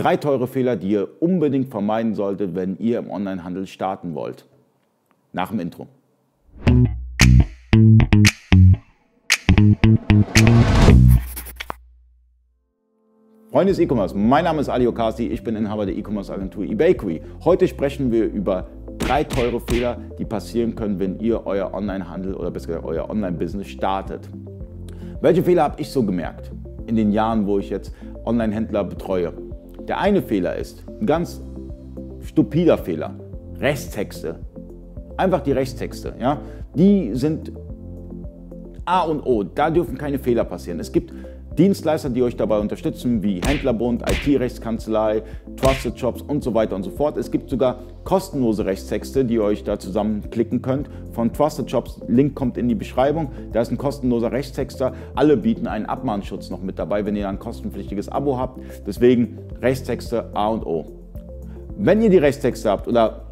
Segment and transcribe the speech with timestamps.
[0.00, 4.46] Drei teure Fehler, die ihr unbedingt vermeiden solltet, wenn ihr im Onlinehandel starten wollt.
[5.34, 5.88] Nach dem Intro.
[13.50, 17.20] Freunde des E-Commerce, mein Name ist Ali Okasi, ich bin Inhaber der E-Commerce Agentur eBakery.
[17.44, 22.50] Heute sprechen wir über drei teure Fehler, die passieren können, wenn ihr euer Onlinehandel oder
[22.50, 24.30] besser euer Online-Business startet.
[25.20, 26.52] Welche Fehler habe ich so gemerkt
[26.86, 27.94] in den Jahren, wo ich jetzt
[28.24, 29.49] Online-Händler betreue?
[29.88, 31.40] Der eine Fehler ist, ein ganz
[32.22, 33.14] stupider Fehler,
[33.58, 34.40] Rechtstexte.
[35.16, 36.14] Einfach die Rechtstexte.
[36.18, 36.40] Ja?
[36.74, 37.52] Die sind
[38.84, 39.42] A und O.
[39.42, 40.80] Da dürfen keine Fehler passieren.
[40.80, 41.12] Es gibt
[41.60, 45.22] Dienstleister, die euch dabei unterstützen, wie Händlerbund, IT-Rechtskanzlei,
[45.56, 47.18] Trusted Shops und so weiter und so fort.
[47.18, 50.88] Es gibt sogar kostenlose Rechtstexte, die ihr euch da zusammenklicken könnt.
[51.12, 53.30] Von Trusted Shops, Link kommt in die Beschreibung.
[53.52, 54.94] Da ist ein kostenloser Rechtstexter.
[55.14, 58.62] Alle bieten einen Abmahnschutz noch mit dabei, wenn ihr ein kostenpflichtiges Abo habt.
[58.86, 60.86] Deswegen Rechtstexte A und O.
[61.76, 63.26] Wenn ihr die Rechtstexte habt oder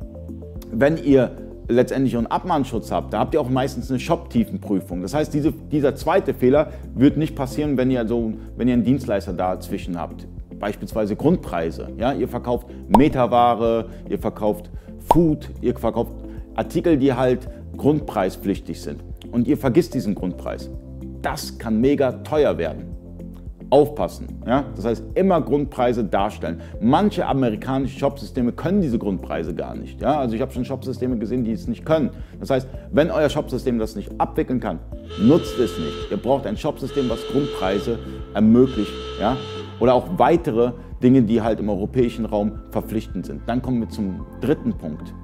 [0.71, 1.31] wenn ihr
[1.69, 5.03] letztendlich einen Abmahnschutz habt, da habt ihr auch meistens eine Shop-Tiefenprüfung.
[5.03, 8.85] Das heißt, diese, dieser zweite Fehler wird nicht passieren, wenn ihr, so, wenn ihr einen
[8.85, 10.27] Dienstleister dazwischen habt.
[10.59, 11.91] Beispielsweise Grundpreise.
[11.99, 12.13] Ja?
[12.13, 14.71] Ihr verkauft Metaware, ihr verkauft
[15.11, 16.13] Food, ihr verkauft
[16.55, 19.05] Artikel, die halt grundpreispflichtig sind.
[19.31, 20.71] Und ihr vergisst diesen Grundpreis.
[21.23, 22.98] Das kann mega teuer werden
[23.71, 24.43] aufpassen.
[24.47, 24.65] Ja?
[24.77, 26.61] Das heißt, immer Grundpreise darstellen.
[26.81, 30.01] Manche amerikanische Shopsysteme können diese Grundpreise gar nicht.
[30.01, 30.19] Ja?
[30.19, 32.11] Also ich habe schon Shopsysteme gesehen, die es nicht können.
[32.41, 34.79] Das heißt, wenn euer Shopsystem das nicht abwickeln kann,
[35.21, 36.11] nutzt es nicht.
[36.11, 37.99] Ihr braucht ein Shopsystem, was Grundpreise
[38.35, 38.93] ermöglicht.
[39.21, 39.37] Ja?
[39.81, 40.73] Oder auch weitere
[41.03, 43.43] Dinge, die halt im europäischen Raum verpflichtend sind.
[43.47, 45.15] Dann kommen wir zum dritten Punkt.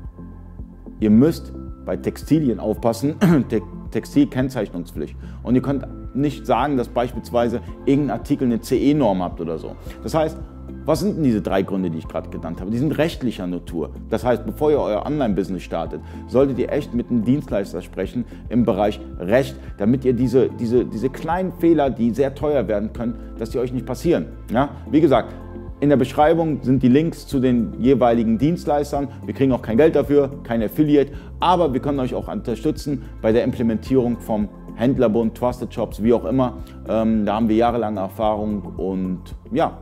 [1.01, 1.53] Ihr müsst
[1.84, 3.17] bei Textilien aufpassen,
[3.91, 5.17] Textilkennzeichnungspflicht.
[5.42, 9.77] Und ihr könnt nicht sagen, dass beispielsweise irgendein Artikel eine CE-Norm habt oder so.
[10.03, 10.39] Das heißt,
[10.87, 12.70] was sind denn diese drei Gründe, die ich gerade genannt habe?
[12.70, 13.91] Die sind rechtlicher Natur.
[14.11, 18.65] Das heißt, bevor ihr euer Online-Business startet, solltet ihr echt mit einem Dienstleister sprechen im
[18.65, 23.51] Bereich Recht, damit ihr diese, diese, diese kleinen Fehler, die sehr teuer werden können, dass
[23.51, 24.27] die euch nicht passieren.
[24.52, 24.70] Ja?
[24.91, 25.33] Wie gesagt,
[25.81, 29.08] in der Beschreibung sind die Links zu den jeweiligen Dienstleistern.
[29.25, 33.33] Wir kriegen auch kein Geld dafür, kein Affiliate, aber wir können euch auch unterstützen bei
[33.33, 36.55] der Implementierung vom Händlerbund, Trusted Shops, wie auch immer.
[36.89, 39.20] Ähm, da haben wir jahrelange Erfahrung und
[39.52, 39.79] ja,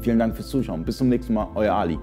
[0.00, 0.84] vielen Dank fürs Zuschauen.
[0.84, 1.98] Bis zum nächsten Mal, euer Ali.